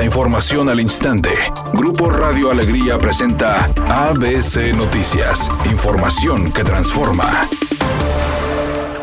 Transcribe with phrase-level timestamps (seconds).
[0.00, 1.28] La información al instante.
[1.74, 5.50] Grupo Radio Alegría presenta ABC Noticias.
[5.70, 7.46] Información que transforma.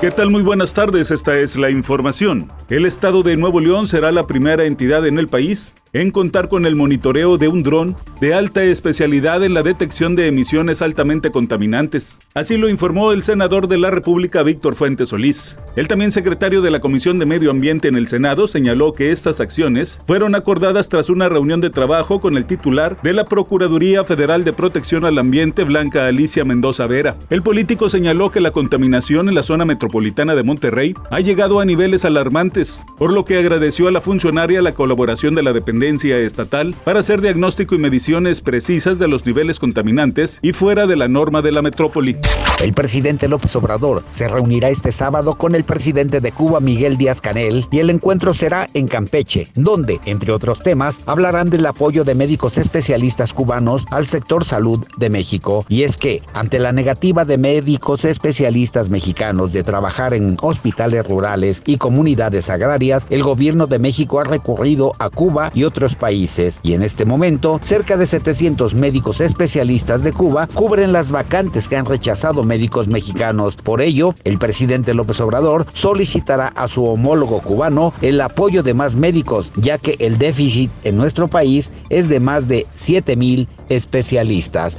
[0.01, 0.31] ¿Qué tal?
[0.31, 2.51] Muy buenas tardes, esta es la información.
[2.67, 6.67] El estado de Nuevo León será la primera entidad en el país en contar con
[6.67, 12.19] el monitoreo de un dron de alta especialidad en la detección de emisiones altamente contaminantes.
[12.35, 15.57] Así lo informó el senador de la República Víctor Fuentes Solís.
[15.75, 19.39] El también secretario de la Comisión de Medio Ambiente en el Senado señaló que estas
[19.39, 24.43] acciones fueron acordadas tras una reunión de trabajo con el titular de la Procuraduría Federal
[24.43, 27.15] de Protección al Ambiente, Blanca Alicia Mendoza Vera.
[27.31, 31.65] El político señaló que la contaminación en la zona metropolitana de Monterrey ha llegado a
[31.65, 36.75] niveles alarmantes, por lo que agradeció a la funcionaria la colaboración de la dependencia estatal
[36.83, 41.41] para hacer diagnóstico y mediciones precisas de los niveles contaminantes y fuera de la norma
[41.41, 42.17] de la metrópoli.
[42.61, 47.21] El presidente López Obrador se reunirá este sábado con el presidente de Cuba, Miguel Díaz
[47.21, 52.15] Canel, y el encuentro será en Campeche, donde, entre otros temas, hablarán del apoyo de
[52.15, 55.65] médicos especialistas cubanos al sector salud de México.
[55.69, 61.61] Y es que, ante la negativa de médicos especialistas mexicanos de trabajar en hospitales rurales
[61.65, 66.73] y comunidades agrarias, el gobierno de México ha recurrido a Cuba y otros países y
[66.73, 71.85] en este momento cerca de 700 médicos especialistas de Cuba cubren las vacantes que han
[71.85, 73.55] rechazado médicos mexicanos.
[73.57, 78.95] Por ello, el presidente López Obrador solicitará a su homólogo cubano el apoyo de más
[78.95, 84.77] médicos, ya que el déficit en nuestro país es de más de 7 mil especialistas.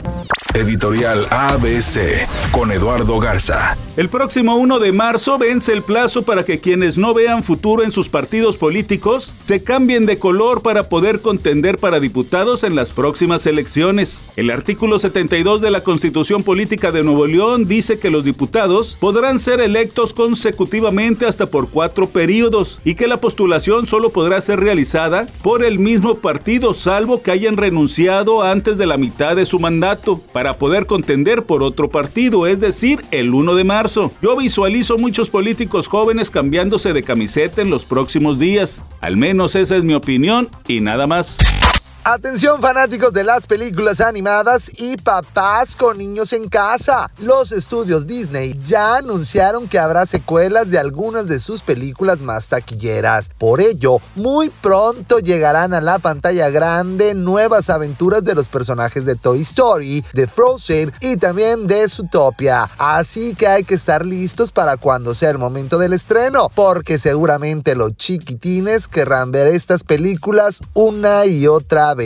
[0.59, 3.77] Editorial ABC con Eduardo Garza.
[3.97, 7.93] El próximo 1 de marzo vence el plazo para que quienes no vean futuro en
[7.93, 13.47] sus partidos políticos se cambien de color para poder contender para diputados en las próximas
[13.47, 14.27] elecciones.
[14.37, 19.39] El artículo 72 de la Constitución Política de Nuevo León dice que los diputados podrán
[19.39, 25.27] ser electos consecutivamente hasta por cuatro periodos y que la postulación solo podrá ser realizada
[25.43, 30.21] por el mismo partido salvo que hayan renunciado antes de la mitad de su mandato
[30.33, 34.13] para poder contender por otro partido, es decir, el 1 de marzo.
[34.23, 38.83] Yo visualizo muchos políticos jóvenes cambiándose de camiseta en los próximos días.
[39.01, 41.78] Al menos esa es mi opinión y nada más.
[42.11, 47.11] Atención fanáticos de las películas animadas y papás con niños en casa.
[47.19, 53.29] Los estudios Disney ya anunciaron que habrá secuelas de algunas de sus películas más taquilleras.
[53.37, 59.15] Por ello, muy pronto llegarán a la pantalla grande nuevas aventuras de los personajes de
[59.15, 62.71] Toy Story, de Frozen y también de Zootopia.
[62.79, 67.75] Así que hay que estar listos para cuando sea el momento del estreno, porque seguramente
[67.75, 71.98] los chiquitines querrán ver estas películas una y otra vez.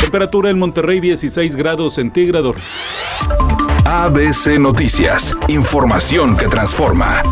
[0.00, 2.56] Temperatura en Monterrey 16 grados centígrados.
[3.84, 7.22] ABC Noticias, información que transforma.